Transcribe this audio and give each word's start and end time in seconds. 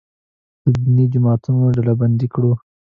دیني 0.73 1.05
جماعتونه 1.13 1.65
ډلبندي 1.75 2.27
کړو. 2.33 2.51